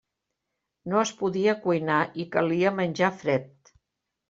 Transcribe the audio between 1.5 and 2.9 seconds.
cuinar i calia